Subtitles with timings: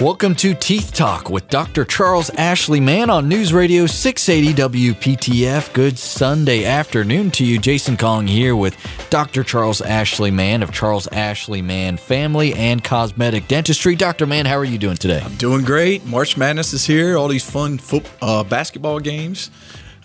[0.00, 1.84] Welcome to Teeth Talk with Dr.
[1.84, 5.72] Charles Ashley Mann on News Radio 680 WPTF.
[5.72, 7.58] Good Sunday afternoon to you.
[7.58, 8.76] Jason Kong here with
[9.10, 9.42] Dr.
[9.42, 13.96] Charles Ashley Mann of Charles Ashley Mann Family and Cosmetic Dentistry.
[13.96, 14.24] Dr.
[14.24, 15.20] Mann, how are you doing today?
[15.20, 16.06] I'm doing great.
[16.06, 17.16] March Madness is here.
[17.16, 19.50] All these fun foot, uh, basketball games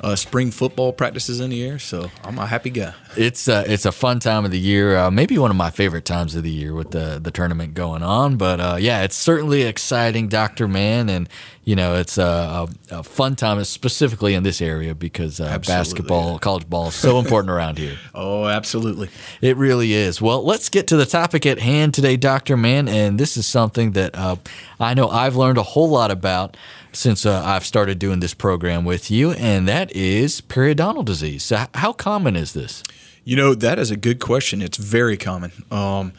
[0.03, 1.79] uh, spring football practices in the air.
[1.79, 2.93] So I'm a happy guy.
[3.15, 4.97] It's uh, it's a fun time of the year.
[4.97, 8.03] Uh, maybe one of my favorite times of the year with the the tournament going
[8.03, 8.35] on.
[8.35, 11.29] But uh, yeah, it's certainly exciting, Doctor Mann, and
[11.65, 16.39] you know it's a, a, a, fun time, specifically in this area because uh, basketball,
[16.39, 17.97] college ball is so important around here.
[18.13, 19.09] Oh, absolutely,
[19.41, 20.21] it really is.
[20.21, 23.91] Well, let's get to the topic at hand today, Doctor Mann, and this is something
[23.91, 24.35] that uh,
[24.79, 26.57] I know I've learned a whole lot about
[26.91, 31.43] since uh, I've started doing this program with you, and that is periodontal disease.
[31.43, 32.83] So, how common is this?
[33.23, 34.61] You know, that is a good question.
[34.61, 35.51] It's very common.
[35.71, 36.13] Um,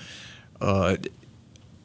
[0.61, 0.97] uh,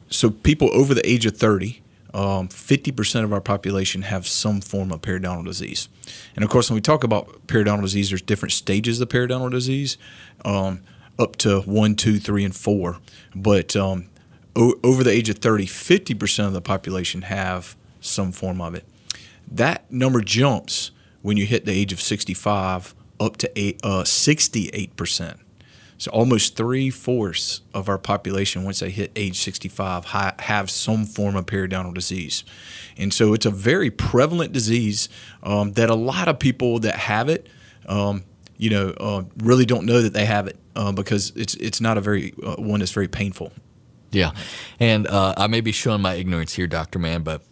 [0.08, 1.82] so, people over the age of 30,
[2.14, 5.88] um, 50% of our population have some form of periodontal disease.
[6.34, 9.96] And of course, when we talk about periodontal disease, there's different stages of periodontal disease,
[10.44, 10.82] um,
[11.18, 12.98] up to one, two, three, and four.
[13.34, 14.08] But um,
[14.56, 18.84] o- over the age of 30, 50% of the population have some form of it.
[19.50, 20.90] That number jumps
[21.22, 23.48] when you hit the age of 65 up to
[23.84, 25.38] uh, 68%.
[26.00, 31.36] So almost three fourths of our population, once they hit age 65, have some form
[31.36, 32.42] of periodontal disease.
[32.96, 35.10] And so it's a very prevalent disease
[35.42, 37.48] um, that a lot of people that have it,
[37.84, 38.24] um,
[38.56, 41.98] you know, uh, really don't know that they have it uh, because it's it's not
[41.98, 43.52] a very uh, one that's very painful.
[44.10, 44.32] Yeah,
[44.80, 47.42] and uh, I may be showing my ignorance here, Doctor Mann, but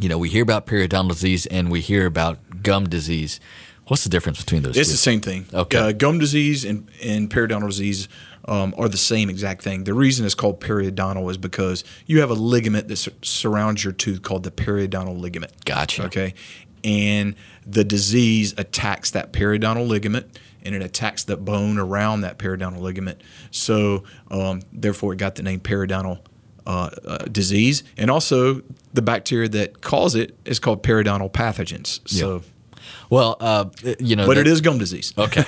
[0.00, 3.38] you know, we hear about periodontal disease and we hear about gum disease.
[3.90, 4.76] What's the difference between those?
[4.76, 4.92] It's two?
[4.92, 5.46] the same thing.
[5.52, 5.76] Okay.
[5.76, 8.08] Uh, gum disease and, and periodontal disease
[8.44, 9.82] um, are the same exact thing.
[9.82, 13.92] The reason it's called periodontal is because you have a ligament that sur- surrounds your
[13.92, 15.64] tooth called the periodontal ligament.
[15.64, 16.04] Gotcha.
[16.04, 16.34] Okay.
[16.84, 17.34] And
[17.66, 23.20] the disease attacks that periodontal ligament and it attacks the bone around that periodontal ligament.
[23.50, 26.20] So, um, therefore, it got the name periodontal
[26.64, 28.62] uh, uh, disease, and also
[28.94, 32.08] the bacteria that cause it is called periodontal pathogens.
[32.08, 32.44] So.
[33.08, 33.66] Well, uh,
[33.98, 35.12] you know, but that, it is gum disease.
[35.16, 35.44] Okay,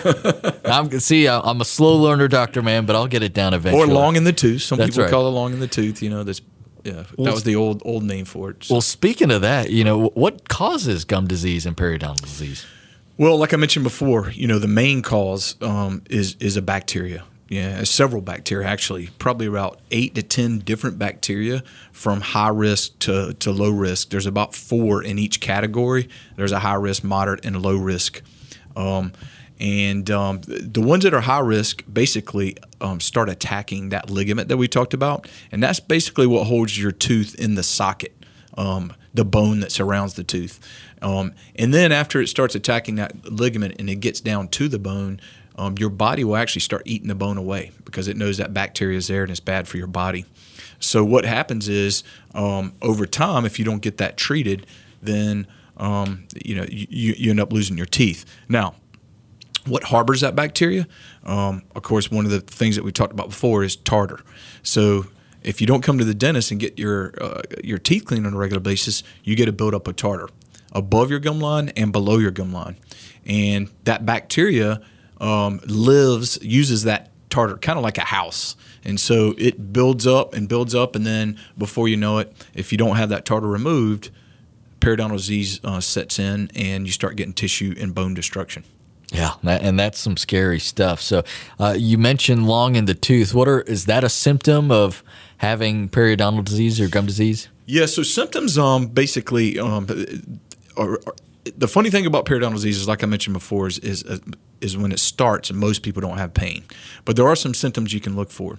[0.64, 1.28] I'm see.
[1.28, 3.90] I'm a slow learner, Doctor Mann, but I'll get it down eventually.
[3.90, 4.62] Or long in the tooth.
[4.62, 5.10] Some that's people right.
[5.10, 6.02] call it long in the tooth.
[6.02, 6.40] You know, that's
[6.84, 8.64] yeah, well, that was the old old name for it.
[8.64, 8.74] So.
[8.74, 12.66] Well, speaking of that, you know, what causes gum disease and periodontal disease?
[13.18, 17.24] Well, like I mentioned before, you know, the main cause um, is is a bacteria.
[17.52, 23.34] Yeah, several bacteria actually, probably about eight to ten different bacteria from high risk to,
[23.34, 24.08] to low risk.
[24.08, 26.08] There's about four in each category.
[26.36, 28.22] There's a high risk, moderate, and low risk.
[28.74, 29.12] Um,
[29.60, 34.56] and um, the ones that are high risk basically um, start attacking that ligament that
[34.56, 38.16] we talked about, and that's basically what holds your tooth in the socket,
[38.56, 40.58] um, the bone that surrounds the tooth.
[41.02, 44.78] Um, and then after it starts attacking that ligament and it gets down to the
[44.78, 45.20] bone,
[45.56, 48.98] um, your body will actually start eating the bone away because it knows that bacteria
[48.98, 50.24] is there and it's bad for your body.
[50.80, 52.02] So what happens is
[52.34, 54.66] um, over time, if you don't get that treated,
[55.00, 55.46] then
[55.76, 58.24] um, you know you, you end up losing your teeth.
[58.48, 58.74] Now,
[59.66, 60.86] what harbors that bacteria?
[61.24, 64.20] Um, of course, one of the things that we talked about before is tartar.
[64.62, 65.06] So
[65.42, 68.34] if you don't come to the dentist and get your uh, your teeth cleaned on
[68.34, 70.28] a regular basis, you get a buildup of tartar
[70.72, 72.76] above your gum line and below your gum line,
[73.24, 74.80] and that bacteria
[75.22, 80.34] um, lives uses that tartar kind of like a house and so it builds up
[80.34, 83.46] and builds up and then before you know it if you don't have that tartar
[83.46, 84.10] removed
[84.80, 88.64] periodontal disease uh, sets in and you start getting tissue and bone destruction
[89.12, 91.02] yeah, and that's some scary stuff.
[91.02, 91.22] So,
[91.60, 93.34] uh, you mentioned long in the tooth.
[93.34, 95.04] What are is that a symptom of
[95.36, 97.48] having periodontal disease or gum disease?
[97.66, 97.86] Yeah.
[97.86, 99.86] So symptoms, um, basically, um,
[100.78, 104.04] are, are, the funny thing about periodontal disease is, like I mentioned before, is is,
[104.04, 104.18] uh,
[104.60, 106.64] is when it starts, and most people don't have pain.
[107.04, 108.58] But there are some symptoms you can look for.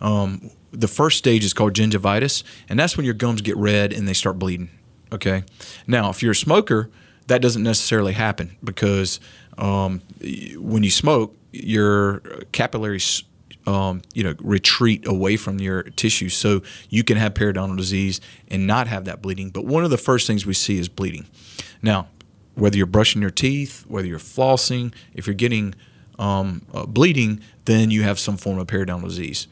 [0.00, 4.08] Um, the first stage is called gingivitis, and that's when your gums get red and
[4.08, 4.70] they start bleeding.
[5.12, 5.44] Okay.
[5.86, 6.90] Now, if you're a smoker,
[7.28, 9.20] that doesn't necessarily happen because
[9.56, 10.02] um,
[10.56, 12.20] when you smoke, your
[12.50, 13.22] capillaries
[13.66, 16.28] um, you know, retreat away from your tissue.
[16.28, 19.50] So you can have periodontal disease and not have that bleeding.
[19.50, 21.26] But one of the first things we see is bleeding.
[21.80, 22.08] Now,
[22.54, 25.74] whether you're brushing your teeth, whether you're flossing, if you're getting
[26.18, 29.48] um, uh, bleeding, then you have some form of periodontal disease,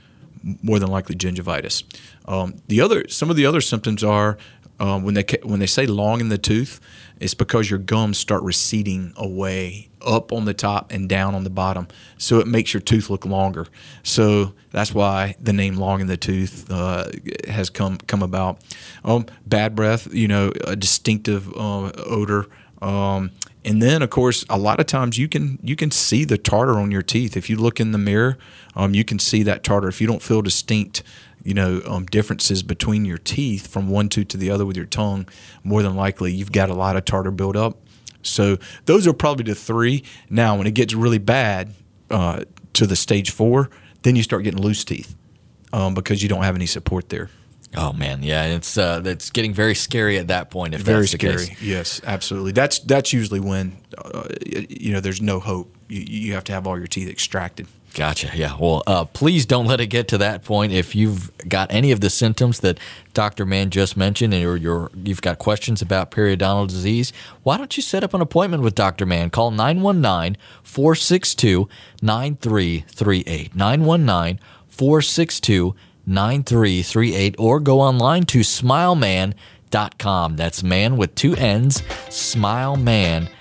[0.62, 1.82] more than likely gingivitis.
[2.26, 4.38] Um, the other, some of the other symptoms are
[4.82, 6.80] um, when they when they say long in the tooth,
[7.20, 11.50] it's because your gums start receding away up on the top and down on the
[11.50, 11.86] bottom,
[12.18, 13.68] so it makes your tooth look longer.
[14.02, 17.10] So that's why the name "long in the tooth" uh,
[17.48, 18.60] has come come about.
[19.04, 22.46] Um, bad breath, you know, a distinctive uh, odor.
[22.82, 23.30] Um,
[23.64, 26.78] and then, of course, a lot of times you can you can see the tartar
[26.78, 27.36] on your teeth.
[27.36, 28.36] If you look in the mirror,
[28.74, 29.88] um, you can see that tartar.
[29.88, 31.02] If you don't feel distinct
[31.44, 34.86] you know um, differences between your teeth from one tooth to the other with your
[34.86, 35.28] tongue,
[35.62, 37.78] more than likely you've got a lot of tartar buildup.
[38.22, 40.04] So those are probably the three.
[40.28, 41.74] Now, when it gets really bad
[42.10, 42.44] uh,
[42.74, 43.70] to the stage four,
[44.02, 45.16] then you start getting loose teeth
[45.72, 47.30] um, because you don't have any support there.
[47.74, 50.74] Oh man, yeah, it's uh, it's getting very scary at that point.
[50.74, 51.62] If very scary, case.
[51.62, 52.52] yes, absolutely.
[52.52, 55.74] That's that's usually when uh, you know there's no hope.
[55.88, 57.66] You, you have to have all your teeth extracted.
[57.94, 58.30] Gotcha.
[58.34, 58.56] Yeah.
[58.58, 60.72] Well, uh, please don't let it get to that point.
[60.72, 62.78] If you've got any of the symptoms that
[63.12, 63.44] Dr.
[63.44, 67.82] Mann just mentioned, and you're, you're, you've got questions about periodontal disease, why don't you
[67.82, 69.04] set up an appointment with Dr.
[69.04, 69.28] Mann?
[69.28, 71.68] Call 919 462
[72.00, 73.54] 9338.
[73.54, 75.74] 919 462 9338,
[76.06, 80.36] or go online to smilemann.com.
[80.36, 83.38] That's man with two N's, smilemann.com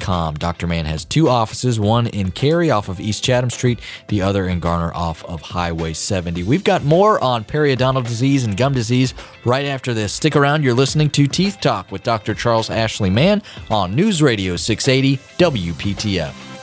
[0.00, 0.34] com.
[0.34, 0.66] Dr.
[0.66, 4.60] Mann has two offices, one in Cary off of East Chatham Street, the other in
[4.60, 6.42] Garner off of Highway 70.
[6.44, 9.14] We've got more on periodontal disease and gum disease
[9.44, 10.12] right after this.
[10.12, 10.64] Stick around.
[10.64, 12.34] You're listening to Teeth Talk with Dr.
[12.34, 16.57] Charles Ashley Mann on News Radio 680 WPTF.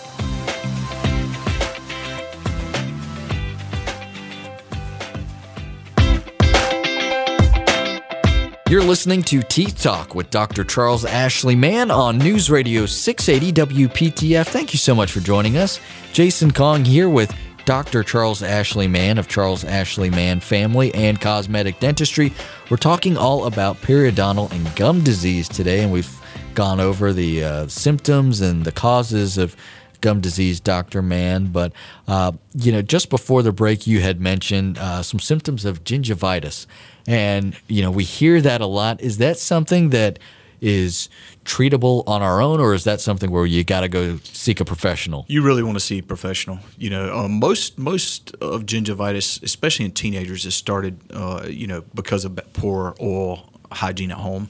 [8.67, 10.63] You're listening to Teeth Talk with Dr.
[10.63, 14.47] Charles Ashley Mann on News Radio 680 WPTF.
[14.47, 15.79] Thank you so much for joining us.
[16.13, 17.31] Jason Kong here with
[17.65, 18.01] Dr.
[18.01, 22.33] Charles Ashley Mann of Charles Ashley Mann Family and Cosmetic Dentistry.
[22.71, 26.19] We're talking all about periodontal and gum disease today, and we've
[26.55, 29.55] gone over the uh, symptoms and the causes of
[30.01, 31.03] gum disease, Dr.
[31.03, 31.47] Mann.
[31.47, 31.71] But,
[32.07, 36.65] uh, you know, just before the break, you had mentioned uh, some symptoms of gingivitis.
[37.07, 39.01] And, you know, we hear that a lot.
[39.01, 40.19] Is that something that
[40.61, 41.09] is
[41.43, 44.65] treatable on our own, or is that something where you got to go seek a
[44.65, 45.25] professional?
[45.27, 46.59] You really want to see a professional.
[46.77, 51.83] You know, um, most most of gingivitis, especially in teenagers, is started, uh, you know,
[51.93, 54.49] because of poor oral hygiene at home.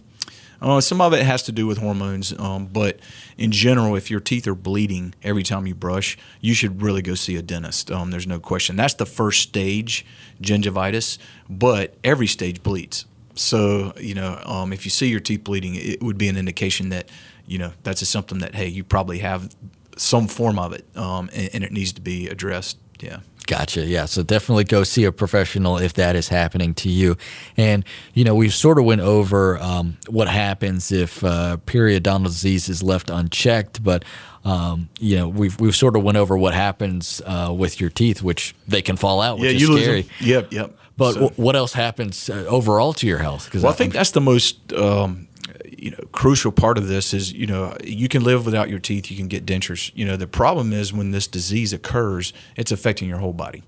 [0.61, 2.99] Uh, some of it has to do with hormones, um, but
[3.37, 7.15] in general, if your teeth are bleeding every time you brush, you should really go
[7.15, 7.91] see a dentist.
[7.91, 8.75] Um, there's no question.
[8.75, 10.05] That's the first stage,
[10.41, 11.17] gingivitis,
[11.49, 13.05] but every stage bleeds.
[13.35, 16.89] So, you know, um, if you see your teeth bleeding, it would be an indication
[16.89, 17.09] that,
[17.45, 19.53] you know, that's a symptom that, hey, you probably have
[19.97, 22.77] some form of it um, and, and it needs to be addressed.
[22.99, 23.19] Yeah.
[23.47, 23.85] Gotcha.
[23.85, 24.05] Yeah.
[24.05, 27.15] So definitely go see a professional if that is happening to you.
[27.57, 32.69] And you know, we sort of went over um, what happens if uh, periodontal disease
[32.69, 34.03] is left unchecked, but
[34.43, 38.23] um, you know, we've we've sort of went over what happens uh, with your teeth,
[38.23, 40.07] which they can fall out, which yeah, is scary.
[40.21, 40.51] Yep.
[40.51, 40.77] Yep.
[40.97, 41.19] But so.
[41.21, 43.45] w- what else happens uh, overall to your health?
[43.45, 45.27] Because well, I, I think that's the most um,
[45.65, 49.11] you know crucial part of this is you know you can live without your teeth
[49.11, 49.91] you can get dentures.
[49.95, 53.63] You know the problem is when this disease occurs it's affecting your whole body.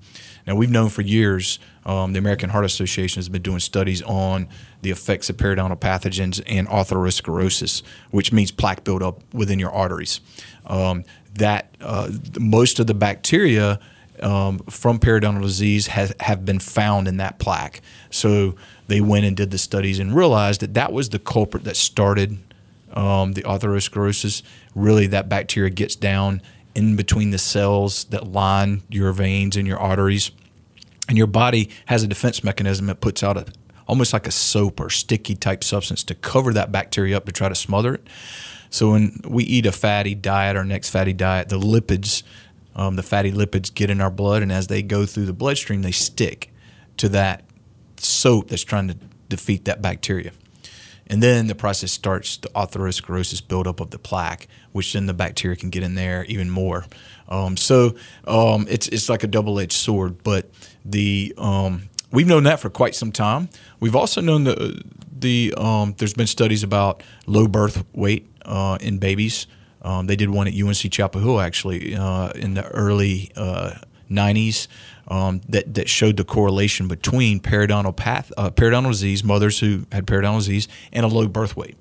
[0.45, 4.47] Now we've known for years um, the american heart association has been doing studies on
[4.81, 10.21] the effects of periodontal pathogens and atherosclerosis which means plaque buildup within your arteries.
[10.65, 11.03] Um,
[11.35, 12.09] that uh,
[12.39, 13.79] most of the bacteria
[14.21, 17.81] um, from periodontal disease has have been found in that plaque.
[18.09, 18.55] So
[18.87, 22.39] they went and did the studies and realized that that was the culprit that started
[22.93, 24.41] um, the atherosclerosis.
[24.75, 26.41] Really, that bacteria gets down
[26.73, 30.31] in between the cells that line your veins and your arteries.
[31.09, 33.45] And your body has a defense mechanism that puts out a,
[33.87, 37.49] almost like a soap or sticky type substance to cover that bacteria up to try
[37.49, 38.07] to smother it.
[38.69, 42.23] So when we eat a fatty diet, our next fatty diet, the lipids,
[42.75, 45.81] um, the fatty lipids get in our blood, and as they go through the bloodstream,
[45.81, 46.53] they stick
[46.97, 47.46] to that
[47.99, 48.97] soap that's trying to
[49.29, 50.31] defeat that bacteria.
[51.09, 55.55] And then the process starts the atherosclerosis buildup of the plaque, which then the bacteria
[55.55, 56.85] can get in there even more.
[57.29, 60.21] Um, so um, it's it's like a double edged sword.
[60.23, 60.49] But
[60.83, 63.49] the um, we've known that for quite some time.
[63.79, 68.97] We've also known the the um, there's been studies about low birth weight uh, in
[68.97, 69.47] babies.
[69.81, 73.75] Um, they did one at UNC Chapel Hill actually uh, in the early uh,
[74.09, 74.67] 90s
[75.07, 80.05] um, that, that showed the correlation between periodontal path, uh, periodontal disease, mothers who had
[80.05, 81.77] periodontal disease, and a low birth weight.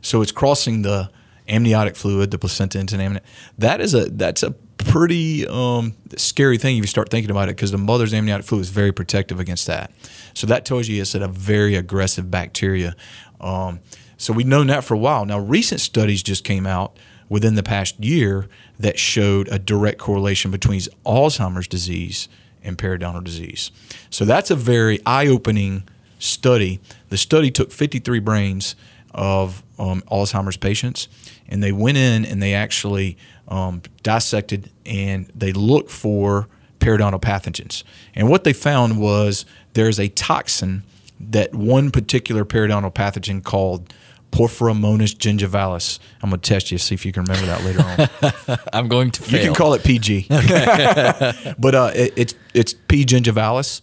[0.00, 1.10] So it's crossing the
[1.48, 3.28] amniotic fluid, the placenta into amniotic.
[3.58, 7.56] That is a that's a pretty um, scary thing if you start thinking about it
[7.56, 9.90] because the mother's amniotic fluid is very protective against that.
[10.34, 12.94] So that tells you it's a very aggressive bacteria.
[13.40, 13.80] Um,
[14.16, 15.24] so we've known that for a while.
[15.26, 16.96] Now, recent studies just came out
[17.28, 22.28] within the past year that showed a direct correlation between Alzheimer's disease
[22.62, 23.70] and periodontal disease.
[24.10, 25.84] So that's a very eye opening
[26.18, 26.80] study.
[27.08, 28.76] The study took 53 brains
[29.12, 31.08] of um, Alzheimer's patients,
[31.48, 33.16] and they went in and they actually
[33.48, 36.48] um, dissected and they looked for
[36.80, 37.82] periodontal pathogens.
[38.14, 40.82] And what they found was there's a toxin
[41.18, 43.92] that one particular periodontal pathogen called
[44.36, 45.98] Porphyromonas gingivalis.
[46.22, 48.58] I'm going to test you, see if you can remember that later on.
[48.72, 49.40] I'm going to fail.
[49.40, 50.26] You can call it PG.
[51.58, 53.06] but uh, it, it's, it's P.
[53.06, 53.80] gingivalis.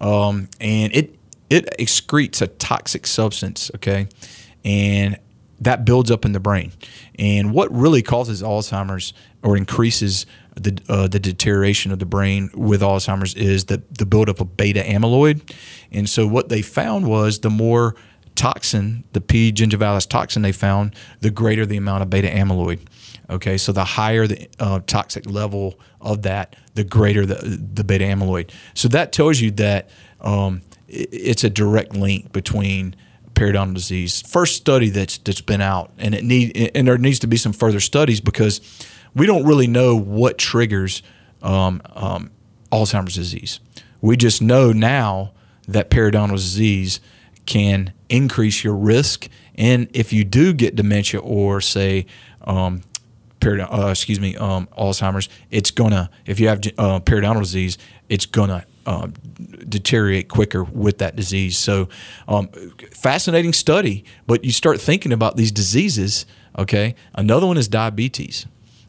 [0.00, 1.18] Um, and it,
[1.50, 4.06] it excretes a toxic substance, okay?
[4.64, 5.18] And
[5.58, 6.70] that builds up in the brain.
[7.18, 12.80] And what really causes Alzheimer's or increases the, uh, the deterioration of the brain with
[12.80, 15.52] Alzheimer's is the, the buildup of beta amyloid.
[15.90, 17.96] And so what they found was the more
[18.36, 19.52] toxin, the P.
[19.52, 22.80] gingivalis toxin they found, the greater the amount of beta amyloid.
[23.28, 27.34] Okay, so the higher the uh, toxic level of that, the greater the,
[27.74, 28.50] the beta amyloid.
[28.74, 29.90] So that tells you that
[30.20, 32.94] um, it's a direct link between
[33.34, 34.22] periodontal disease.
[34.22, 37.52] First study that's that's been out, and it need and there needs to be some
[37.52, 38.60] further studies because
[39.14, 41.02] we don't really know what triggers
[41.42, 42.30] um, um,
[42.70, 43.60] Alzheimer's disease.
[44.00, 45.32] We just know now
[45.66, 47.00] that periodontal disease
[47.46, 52.06] can increase your risk, and if you do get dementia or say
[52.42, 52.82] um,
[53.40, 58.26] period, uh, excuse me, um, Alzheimer's, it's gonna if you have uh, periodontal disease, it's
[58.26, 59.08] gonna uh,
[59.68, 61.58] deteriorate quicker with that disease.
[61.58, 61.88] So,
[62.28, 62.48] um,
[62.92, 64.04] fascinating study.
[64.26, 66.26] But you start thinking about these diseases.
[66.58, 68.46] Okay, another one is diabetes.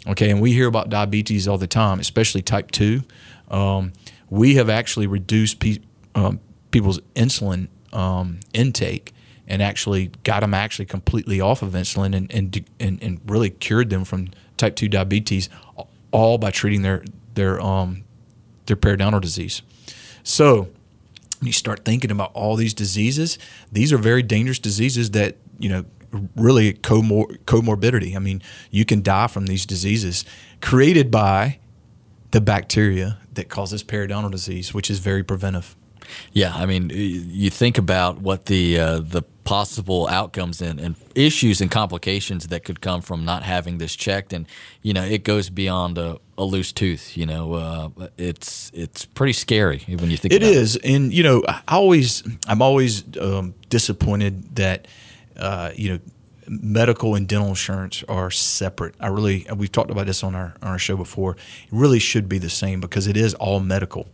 [0.07, 3.03] Okay, and we hear about diabetes all the time, especially type two.
[3.49, 3.91] Um,
[4.29, 5.79] we have actually reduced pe-
[6.15, 6.39] um,
[6.71, 9.13] people's insulin um, intake
[9.47, 13.89] and actually got them actually completely off of insulin and, and, and, and really cured
[13.89, 15.49] them from type 2 diabetes
[16.11, 17.03] all by treating their
[17.35, 18.03] their um,
[18.65, 19.61] their periodontal disease.
[20.23, 20.69] So
[21.41, 23.37] you start thinking about all these diseases,
[23.71, 25.85] these are very dangerous diseases that, you know,
[26.35, 28.15] really comor- comorbidity.
[28.15, 28.41] I mean,
[28.71, 30.25] you can die from these diseases
[30.61, 31.59] created by
[32.31, 35.75] the bacteria that causes periodontal disease, which is very preventive.
[36.33, 41.61] Yeah, I mean, you think about what the uh, the possible outcomes and, and, issues
[41.61, 44.45] and complications that could come from not having this checked, and
[44.81, 47.17] you know, it goes beyond a, a loose tooth.
[47.17, 50.33] You know, uh, it's it's pretty scary when you think.
[50.33, 50.85] It is, it.
[50.85, 54.87] and you know, I always I'm always um, disappointed that
[55.37, 55.99] uh, you know
[56.49, 58.95] medical and dental insurance are separate.
[58.99, 61.33] I really we've talked about this on our on our show before.
[61.33, 64.07] It really should be the same because it is all medical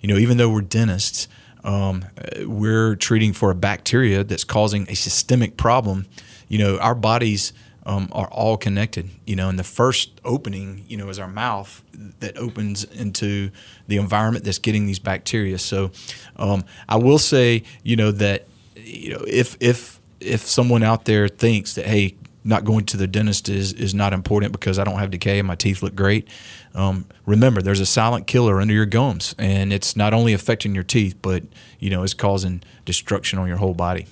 [0.00, 1.28] you know, even though we're dentists,
[1.64, 2.04] um,
[2.40, 6.06] we're treating for a bacteria that's causing a systemic problem.
[6.48, 7.52] You know, our bodies
[7.84, 9.10] um, are all connected.
[9.26, 11.82] You know, and the first opening, you know, is our mouth
[12.20, 13.50] that opens into
[13.88, 15.58] the environment that's getting these bacteria.
[15.58, 15.90] So,
[16.36, 21.28] um, I will say, you know, that you know, if if if someone out there
[21.28, 24.98] thinks that hey, not going to the dentist is is not important because I don't
[24.98, 26.28] have decay and my teeth look great.
[26.74, 30.84] Um, remember, there's a silent killer under your gums, and it's not only affecting your
[30.84, 31.42] teeth, but
[31.78, 34.06] you know it's causing destruction on your whole body.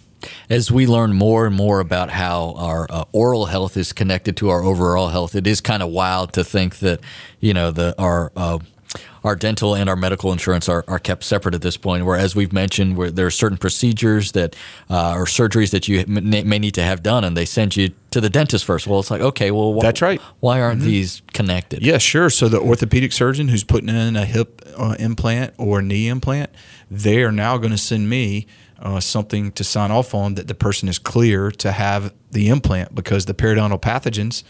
[0.50, 4.48] As we learn more and more about how our uh, oral health is connected to
[4.50, 7.00] our overall health, it is kind of wild to think that
[7.40, 8.58] you know the our uh,
[9.24, 12.04] our dental and our medical insurance are, are kept separate at this point.
[12.04, 14.56] Where, as we've mentioned, where there are certain procedures that
[14.90, 18.22] uh, or surgeries that you may need to have done, and they send you to
[18.22, 18.86] the dentist first.
[18.86, 20.20] Well, it's like, okay, well, wh- that's right.
[20.40, 20.88] Why aren't mm-hmm.
[20.88, 21.82] these connected?
[21.82, 22.30] Yeah, sure.
[22.30, 26.50] So the orthopedic surgeon who's putting in a hip uh, implant or knee implant,
[26.90, 28.46] they are now going to send me.
[28.80, 32.94] Uh, something to sign off on that the person is clear to have the implant
[32.94, 34.44] because the periodontal pathogens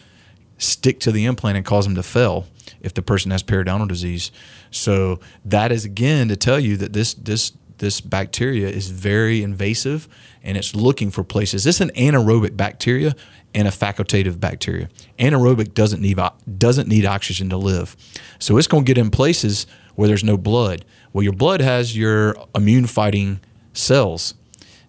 [0.58, 2.46] stick to the implant and cause them to fail
[2.80, 4.30] if the person has periodontal disease.
[4.70, 10.08] So that is again to tell you that this this this bacteria is very invasive
[10.42, 11.64] and it's looking for places.
[11.64, 13.14] This is an anaerobic bacteria
[13.54, 14.88] and a facultative bacteria.
[15.18, 16.18] Anaerobic doesn't need
[16.58, 17.96] doesn't need oxygen to live,
[18.38, 20.84] so it's going to get in places where there's no blood.
[21.12, 23.40] Well, your blood has your immune fighting
[23.72, 24.34] cells.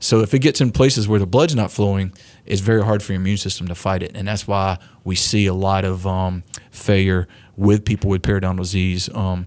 [0.01, 2.13] So if it gets in places where the blood's not flowing,
[2.45, 5.45] it's very hard for your immune system to fight it, and that's why we see
[5.45, 9.45] a lot of um, failure with people with periodontal disease um,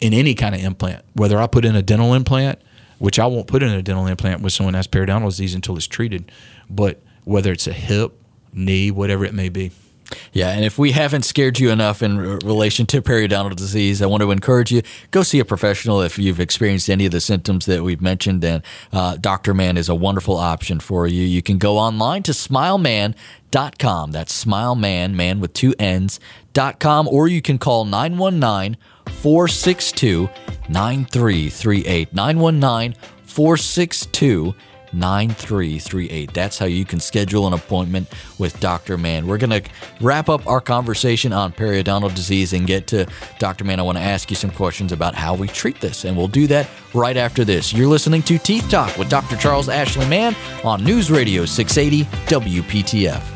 [0.00, 1.02] in any kind of implant.
[1.14, 2.60] Whether I put in a dental implant,
[2.98, 5.86] which I won't put in a dental implant with someone has periodontal disease until it's
[5.86, 6.30] treated,
[6.68, 8.12] but whether it's a hip,
[8.54, 9.70] knee, whatever it may be.
[10.32, 14.22] Yeah, and if we haven't scared you enough in relation to periodontal disease, I want
[14.22, 17.82] to encourage you go see a professional if you've experienced any of the symptoms that
[17.82, 18.44] we've mentioned.
[18.44, 21.22] And uh, Doctor Mann is a wonderful option for you.
[21.22, 24.12] You can go online to smilemann.com.
[24.12, 26.20] That's smilemann, man with two N's,
[26.52, 30.28] dot com, or you can call 919 462
[30.68, 32.14] 9338.
[32.14, 32.94] 919
[33.24, 34.54] 462
[34.94, 36.32] 9338.
[36.32, 38.08] That's how you can schedule an appointment
[38.38, 38.96] with Dr.
[38.96, 39.26] Mann.
[39.26, 39.70] We're going to
[40.00, 43.06] wrap up our conversation on periodontal disease and get to
[43.38, 43.64] Dr.
[43.64, 43.80] Mann.
[43.80, 46.46] I want to ask you some questions about how we treat this, and we'll do
[46.48, 47.72] that right after this.
[47.72, 49.36] You're listening to Teeth Talk with Dr.
[49.36, 50.34] Charles Ashley Mann
[50.64, 53.33] on News Radio 680 WPTF.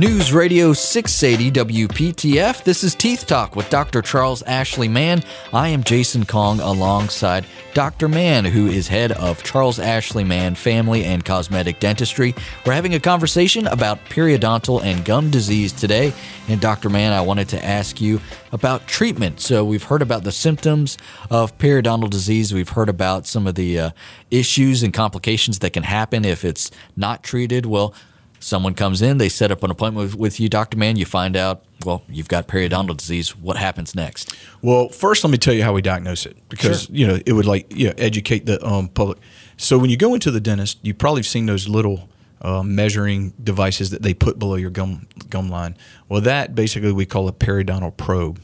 [0.00, 2.64] News Radio 680 WPTF.
[2.64, 4.00] This is Teeth Talk with Dr.
[4.00, 5.22] Charles Ashley Mann.
[5.52, 8.08] I am Jason Kong alongside Dr.
[8.08, 12.34] Mann, who is head of Charles Ashley Mann Family and Cosmetic Dentistry.
[12.64, 16.14] We're having a conversation about periodontal and gum disease today.
[16.48, 16.88] And Dr.
[16.88, 19.40] Mann, I wanted to ask you about treatment.
[19.40, 20.96] So we've heard about the symptoms
[21.30, 22.54] of periodontal disease.
[22.54, 23.90] We've heard about some of the uh,
[24.30, 27.66] issues and complications that can happen if it's not treated.
[27.66, 27.94] Well,
[28.40, 30.76] someone comes in, they set up an appointment with, with, you, Dr.
[30.76, 33.36] Mann, you find out, well, you've got periodontal disease.
[33.36, 34.34] What happens next?
[34.62, 36.96] Well, first, let me tell you how we diagnose it because, sure.
[36.96, 39.18] you know, it would like, you know, educate the um, public.
[39.56, 42.08] So when you go into the dentist, you've probably seen those little
[42.42, 45.76] uh, measuring devices that they put below your gum, gum line.
[46.08, 48.40] Well, that basically we call a periodontal probe.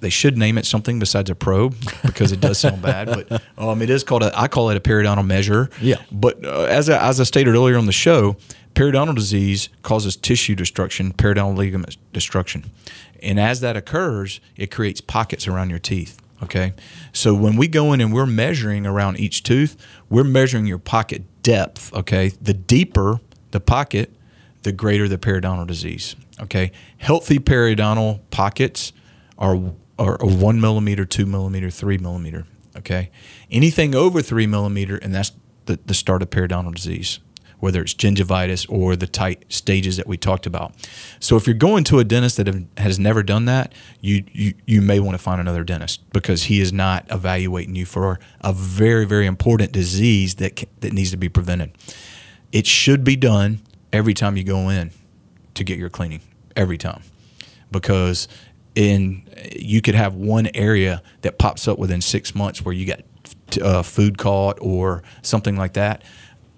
[0.00, 3.80] They should name it something besides a probe because it does sound bad, but um,
[3.80, 4.38] it is called a.
[4.38, 5.70] I call it a periodontal measure.
[5.80, 6.02] Yeah.
[6.12, 8.36] But uh, as I, as I stated earlier on the show,
[8.76, 12.70] periodontal disease causes tissue destruction, periodontal ligament destruction.
[13.22, 16.20] And as that occurs, it creates pockets around your teeth.
[16.42, 16.74] Okay.
[17.12, 19.76] So when we go in and we're measuring around each tooth,
[20.10, 21.92] we're measuring your pocket depth.
[21.94, 22.28] Okay.
[22.40, 23.20] The deeper
[23.52, 24.14] the pocket,
[24.62, 26.14] the greater the periodontal disease.
[26.40, 26.72] Okay.
[26.98, 28.92] Healthy periodontal pockets
[29.38, 32.44] are, are one millimeter, two millimeter, three millimeter.
[32.76, 33.10] Okay.
[33.50, 35.32] Anything over three millimeter, and that's
[35.64, 37.20] the, the start of periodontal disease
[37.58, 40.74] whether it's gingivitis or the tight stages that we talked about.
[41.20, 44.54] So if you're going to a dentist that have, has never done that, you, you
[44.66, 48.52] you may want to find another dentist because he is not evaluating you for a
[48.52, 51.72] very very important disease that that needs to be prevented.
[52.52, 53.60] It should be done
[53.92, 54.90] every time you go in
[55.54, 56.20] to get your cleaning
[56.54, 57.02] every time
[57.70, 58.28] because
[58.74, 59.22] in
[59.56, 63.00] you could have one area that pops up within six months where you got
[63.62, 66.02] uh, food caught or something like that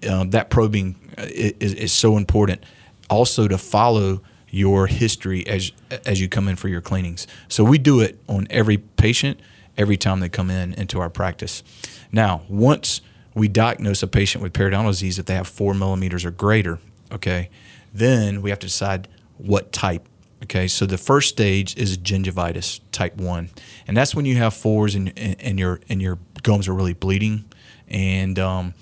[0.09, 2.63] um, that probing uh, is, is so important.
[3.09, 5.73] Also, to follow your history as
[6.07, 7.27] as you come in for your cleanings.
[7.49, 9.41] So we do it on every patient
[9.77, 11.63] every time they come in into our practice.
[12.11, 13.01] Now, once
[13.35, 16.79] we diagnose a patient with periodontal disease if they have four millimeters or greater,
[17.13, 17.51] okay,
[17.95, 20.07] then we have to decide what type.
[20.43, 23.51] Okay, so the first stage is gingivitis type one,
[23.87, 27.45] and that's when you have fours and, and your and your gums are really bleeding,
[27.89, 28.75] and um,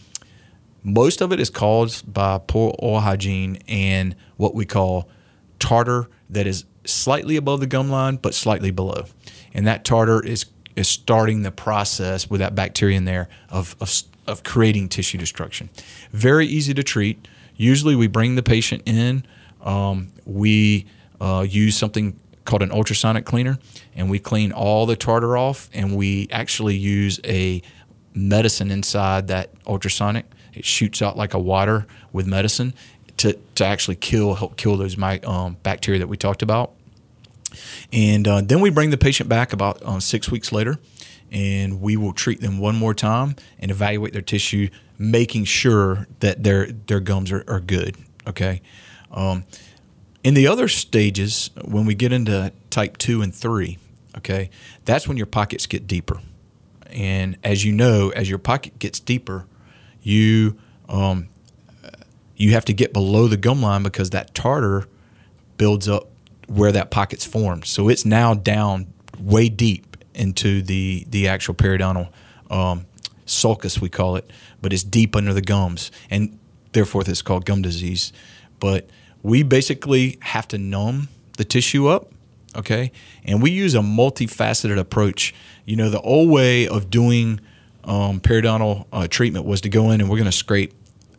[0.87, 5.09] most of it is caused by poor oral hygiene and what we call
[5.59, 9.05] tartar that is slightly above the gum line but slightly below.
[9.53, 10.47] And that tartar is
[10.77, 15.71] is starting the process with that bacteria in there of, of, of creating tissue destruction.
[16.13, 17.27] Very easy to treat.
[17.57, 19.25] Usually, we bring the patient in.
[19.63, 20.85] Um, we
[21.19, 23.59] uh, use something called an ultrasonic cleaner,
[23.95, 25.71] and we clean all the tartar off.
[25.73, 27.63] And we actually use a
[28.13, 32.75] medicine inside that ultrasonic it shoots out like a water with medicine
[33.19, 36.73] to, to actually kill help kill those um, bacteria that we talked about.
[37.93, 40.79] And uh, then we bring the patient back about uh, six weeks later,
[41.31, 46.43] and we will treat them one more time and evaluate their tissue, making sure that
[46.43, 47.97] their their gums are, are good.
[48.27, 48.61] Okay.
[49.11, 49.45] Um,
[50.25, 53.79] in the other stages, when we get into type two and three,
[54.19, 54.51] okay,
[54.85, 56.21] that's when your pockets get deeper.
[56.91, 59.47] And as you know, as your pocket gets deeper,
[60.07, 60.57] you
[60.89, 61.29] um,
[62.37, 64.87] you have to get below the gum line because that tartar
[65.57, 66.09] builds up
[66.47, 67.65] where that pocket's formed.
[67.65, 68.87] So it's now down
[69.19, 72.09] way deep into the the actual periodontal
[72.51, 72.87] um,
[73.25, 74.31] sulcus we call it,
[74.63, 76.39] but it's deep under the gums, and
[76.73, 78.13] therefore it's called gum disease.
[78.61, 78.89] But
[79.25, 82.13] we basically have to numb the tissue up,
[82.55, 82.93] okay,
[83.25, 85.35] and we use a multifaceted approach.
[85.65, 87.41] You know, the old way of doing
[87.87, 90.75] um, periodontal uh, treatment was to go in and we're going to scrape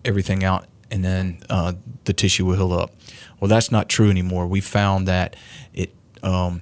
[0.06, 1.74] everything out and then uh,
[2.06, 2.92] the tissue will heal up.
[3.40, 4.48] Well, that's not true anymore.
[4.48, 5.36] We found that
[5.74, 6.62] it um,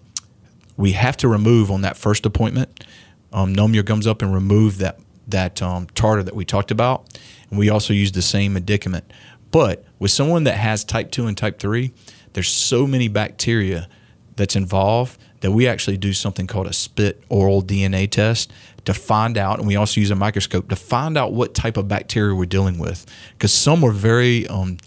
[0.78, 2.86] we have to remove on that first appointment,
[3.32, 7.18] um, numb your gums up and remove that that um, tartar that we talked about.
[7.50, 9.12] And we also use the same medicament.
[9.52, 11.92] But with someone that has type 2 and type 3,
[12.34, 13.88] there's so many bacteria
[14.36, 18.52] that's involved that we actually do something called a spit oral DNA test
[18.86, 21.88] to find out, and we also use a microscope to find out what type of
[21.88, 23.06] bacteria we're dealing with.
[23.34, 24.80] Because some are very, um,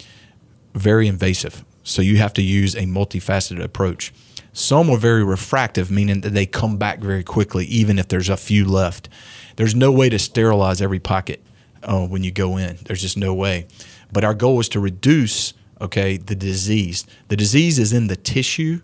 [0.74, 1.64] very invasive.
[1.84, 4.12] So you have to use a multifaceted approach.
[4.52, 8.36] Some are very refractive, meaning that they come back very quickly, even if there's a
[8.36, 9.08] few left.
[9.54, 11.40] There's no way to sterilize every pocket
[11.84, 12.78] uh, when you go in.
[12.86, 13.68] There's just no way.
[14.12, 17.06] But our goal is to reduce, okay, the disease.
[17.28, 18.80] The disease is in the tissue,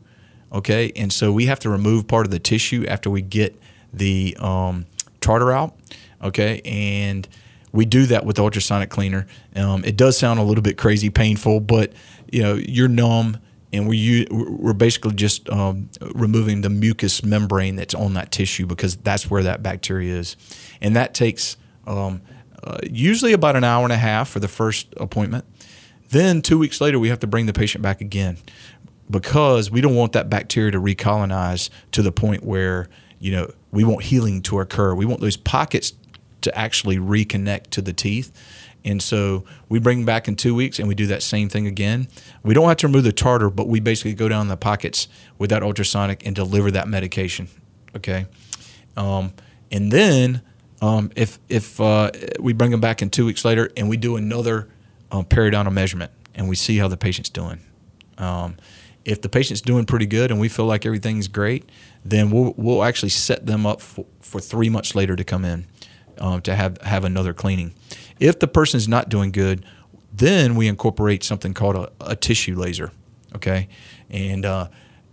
[0.55, 3.61] okay, and so we have to remove part of the tissue after we get
[3.93, 4.87] the um,
[5.21, 5.77] tartar out,
[6.23, 7.29] okay, and
[7.73, 9.27] we do that with ultrasonic cleaner.
[9.57, 11.93] Um, it does sound a little bit crazy, painful, but
[12.31, 13.39] you know you're numb,
[13.73, 18.97] and we we're basically just um, removing the mucous membrane that's on that tissue because
[18.97, 20.37] that's where that bacteria is,
[20.81, 22.23] and that takes um,
[22.63, 25.45] uh, usually about an hour and a half for the first appointment.
[26.11, 28.37] Then two weeks later, we have to bring the patient back again
[29.11, 32.89] because we don't want that bacteria to recolonize to the point where
[33.19, 34.95] you know we want healing to occur.
[34.95, 35.93] We want those pockets
[36.43, 38.33] to actually reconnect to the teeth.
[38.85, 41.67] And so we bring them back in two weeks and we do that same thing
[41.67, 42.07] again.
[42.43, 45.49] We don't have to remove the tartar, but we basically go down the pockets with
[45.51, 47.49] that ultrasonic and deliver that medication.
[47.97, 48.27] Okay.
[48.97, 49.33] Um,
[49.73, 50.43] and then
[50.83, 54.17] um, if if uh, we bring them back in two weeks later and we do
[54.17, 54.69] another
[55.11, 57.61] um, periodontal measurement and we see how the patient's doing.
[58.19, 58.57] Um,
[59.05, 61.69] if the patient's doing pretty good and we feel like everything's great,
[62.05, 65.67] then we'll, we'll actually set them up for, for three months later to come in
[66.19, 67.75] um, to have, have another cleaning.
[68.19, 69.65] If the person's not doing good,
[70.13, 72.93] then we incorporate something called a, a tissue laser.
[73.35, 73.69] Okay.
[74.11, 74.69] And uh,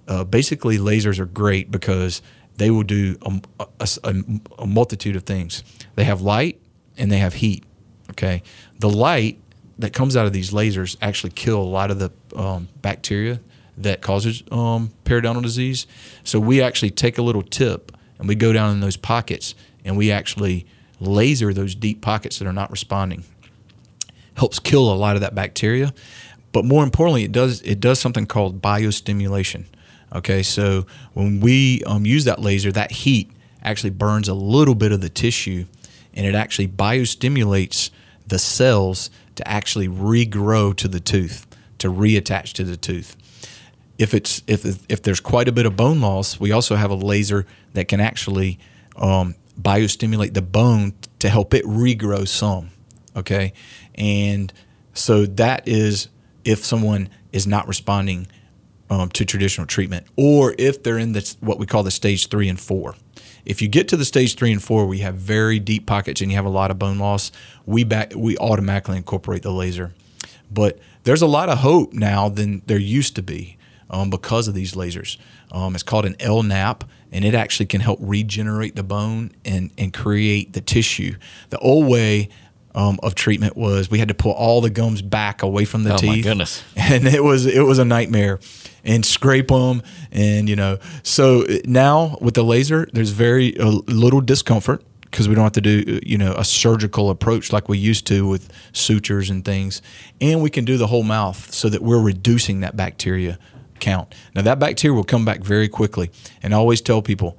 [0.08, 2.21] uh, basically, lasers are great because
[2.58, 3.67] they will do a,
[4.04, 4.15] a,
[4.60, 5.63] a, multitude of things.
[5.95, 6.60] They have light
[6.97, 7.63] and they have heat.
[8.12, 8.43] Okay,
[8.80, 9.39] the light
[9.80, 13.39] that comes out of these lasers actually kill a lot of the um, bacteria
[13.77, 15.88] that causes um, periodontal disease.
[16.23, 19.97] So we actually take a little tip and we go down in those pockets and
[19.97, 20.65] we actually
[20.99, 23.23] laser those deep pockets that are not responding.
[24.36, 25.93] Helps kill a lot of that bacteria,
[26.51, 29.65] but more importantly, it does it does something called biostimulation.
[30.13, 33.31] Okay, so when we um, use that laser, that heat
[33.63, 35.65] actually burns a little bit of the tissue
[36.13, 37.89] and it actually biostimulates
[38.27, 43.15] the cells to actually regrow to the tooth, to reattach to the tooth.
[44.01, 46.95] If it's if if there's quite a bit of bone loss, we also have a
[46.95, 48.57] laser that can actually
[48.95, 52.71] um, biostimulate the bone to help it regrow some.
[53.15, 53.53] Okay,
[53.95, 54.51] and
[54.93, 56.07] so that is
[56.43, 58.27] if someone is not responding
[58.89, 62.49] um, to traditional treatment, or if they're in the, what we call the stage three
[62.49, 62.95] and four.
[63.45, 66.29] If you get to the stage three and four, we have very deep pockets and
[66.29, 67.31] you have a lot of bone loss.
[67.65, 69.93] We back we automatically incorporate the laser,
[70.51, 73.57] but there's a lot of hope now than there used to be
[73.91, 75.17] um, because of these lasers.
[75.51, 79.93] Um, it's called an LANAP, and it actually can help regenerate the bone and and
[79.93, 81.15] create the tissue.
[81.49, 82.30] The old way
[82.73, 85.93] um, of treatment was we had to pull all the gums back away from the
[85.93, 86.10] oh teeth.
[86.10, 86.63] my goodness!
[86.77, 88.39] And it was it was a nightmare,
[88.84, 90.80] and scrape them, and you know.
[91.04, 95.62] So now with the laser, there's very a little discomfort because we don't have to
[95.62, 99.82] do you know a surgical approach like we used to with sutures and things,
[100.21, 103.38] and we can do the whole mouth so that we're reducing that bacteria
[103.81, 104.15] count.
[104.33, 106.09] Now that bacteria will come back very quickly,
[106.41, 107.37] and I always tell people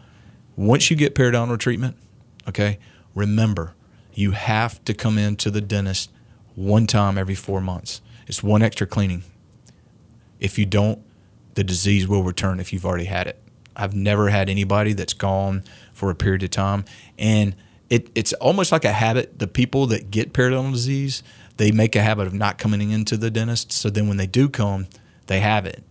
[0.56, 1.96] once you get periodontal treatment,
[2.46, 2.78] okay,
[3.14, 3.74] remember
[4.12, 6.10] you have to come into the dentist
[6.54, 8.02] one time every four months.
[8.26, 9.22] It's one extra cleaning.
[10.38, 11.02] If you don't,
[11.54, 13.38] the disease will return if you've already had it.
[13.74, 16.84] I've never had anybody that's gone for a period of time.
[17.18, 17.54] And
[17.88, 19.38] it, it's almost like a habit.
[19.38, 21.22] The people that get periodontal disease,
[21.56, 23.72] they make a habit of not coming into the dentist.
[23.72, 24.88] So then when they do come,
[25.26, 25.82] they have it.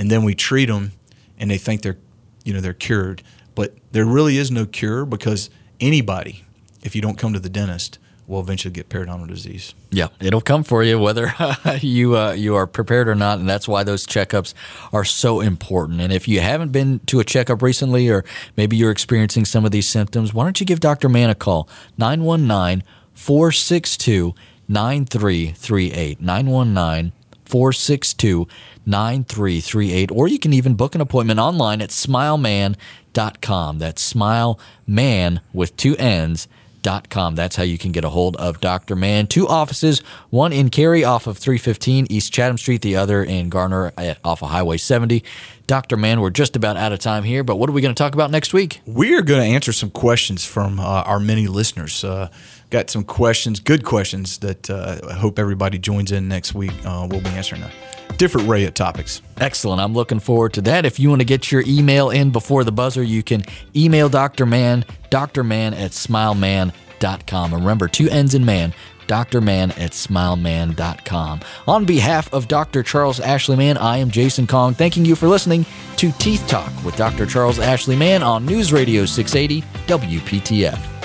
[0.00, 0.90] And then we treat them
[1.38, 1.98] and they think they're,
[2.44, 3.22] you know, they're cured.
[3.54, 6.44] But there really is no cure because anybody
[6.82, 9.74] if you don't come to the dentist, will eventually get periodontal disease.
[9.90, 11.34] Yeah, it'll come for you whether
[11.80, 14.54] you uh, you are prepared or not, and that's why those checkups
[14.92, 16.00] are so important.
[16.00, 18.24] And if you haven't been to a checkup recently, or
[18.56, 21.08] maybe you're experiencing some of these symptoms, why don't you give Dr.
[21.08, 22.84] Mann a call 919
[23.14, 24.34] 462
[24.68, 27.12] 9338 919
[27.50, 28.46] 462
[28.86, 33.78] 9338 or you can even book an appointment online at smilemann.com.
[33.78, 36.48] That's smilemann with two N's
[36.82, 37.34] Dot Com.
[37.34, 38.96] That's how you can get a hold of Dr.
[38.96, 39.26] Mann.
[39.26, 43.92] Two offices, one in Cary off of 315 East Chatham Street, the other in Garner
[43.98, 45.22] at, off of Highway 70.
[45.66, 45.96] Dr.
[45.96, 48.14] Mann, we're just about out of time here, but what are we going to talk
[48.14, 48.80] about next week?
[48.86, 52.02] We are going to answer some questions from uh, our many listeners.
[52.02, 52.28] Uh,
[52.70, 56.72] got some questions, good questions that uh, I hope everybody joins in next week.
[56.84, 57.70] Uh, we'll be answering a
[58.16, 59.22] different array of topics.
[59.38, 59.80] Excellent.
[59.80, 60.84] I'm looking forward to that.
[60.84, 63.42] If you want to get your email in before the buzzer, you can
[63.74, 64.46] email Dr.
[64.46, 67.54] Mann, drmann at smilemann.com.
[67.54, 68.72] Remember, two N's in man,
[69.06, 71.40] drmann at smilemann.com.
[71.66, 72.82] On behalf of Dr.
[72.82, 76.96] Charles Ashley Mann, I am Jason Kong, thanking you for listening to Teeth Talk with
[76.96, 77.26] Dr.
[77.26, 80.99] Charles Ashley Mann on News Radio 680 WPTF.